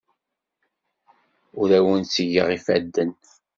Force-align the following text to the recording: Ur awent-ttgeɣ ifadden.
Ur 1.61 1.69
awent-ttgeɣ 1.77 2.47
ifadden. 2.57 3.11